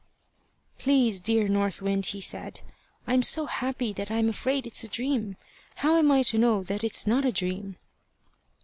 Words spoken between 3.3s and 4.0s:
happy